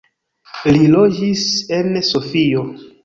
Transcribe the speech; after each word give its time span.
Li 0.77 0.87
loĝis 0.95 1.43
en 1.81 2.01
Sofio. 2.09 2.65